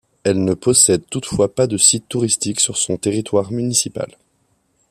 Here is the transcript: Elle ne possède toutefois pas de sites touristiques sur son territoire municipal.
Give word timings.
Elle 0.23 0.43
ne 0.43 0.55
possède 0.55 1.03
toutefois 1.11 1.53
pas 1.53 1.67
de 1.67 1.77
sites 1.77 2.07
touristiques 2.09 2.59
sur 2.59 2.75
son 2.75 2.97
territoire 2.97 3.51
municipal. 3.51 4.17